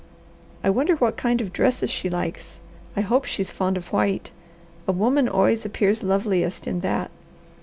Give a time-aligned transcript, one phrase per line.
[0.63, 2.59] I wonder what kind of dresses she likes.
[2.97, 4.31] I hope she's fond of white.
[4.87, 7.11] A woman always appears loveliest in that.